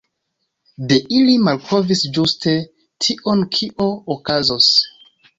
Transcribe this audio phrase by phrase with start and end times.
[0.91, 2.53] De ili li malkovris ĝuste
[3.07, 4.71] tion kio okazos.